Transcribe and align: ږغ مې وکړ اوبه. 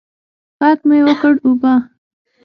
ږغ 0.59 0.79
مې 0.87 0.99
وکړ 1.05 1.33
اوبه. 1.45 1.73